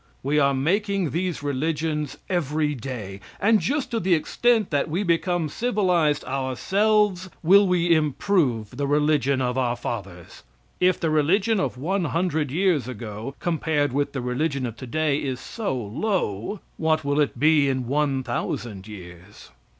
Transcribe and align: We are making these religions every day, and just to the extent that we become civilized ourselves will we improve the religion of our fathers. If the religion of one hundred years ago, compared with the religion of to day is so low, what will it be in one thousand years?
We 0.23 0.39
are 0.39 0.55
making 0.55 1.11
these 1.11 1.43
religions 1.43 2.17
every 2.27 2.73
day, 2.73 3.19
and 3.39 3.59
just 3.59 3.91
to 3.91 3.99
the 3.99 4.15
extent 4.15 4.71
that 4.71 4.89
we 4.89 5.03
become 5.03 5.47
civilized 5.47 6.25
ourselves 6.25 7.29
will 7.43 7.67
we 7.67 7.93
improve 7.93 8.77
the 8.77 8.87
religion 8.87 9.43
of 9.43 9.59
our 9.59 9.75
fathers. 9.75 10.41
If 10.79 10.99
the 10.99 11.11
religion 11.11 11.59
of 11.59 11.77
one 11.77 12.05
hundred 12.05 12.49
years 12.49 12.87
ago, 12.87 13.35
compared 13.39 13.93
with 13.93 14.13
the 14.13 14.21
religion 14.21 14.65
of 14.65 14.75
to 14.77 14.87
day 14.87 15.19
is 15.19 15.39
so 15.39 15.75
low, 15.79 16.61
what 16.77 17.05
will 17.05 17.19
it 17.19 17.37
be 17.39 17.69
in 17.69 17.85
one 17.85 18.23
thousand 18.23 18.87
years? 18.87 19.51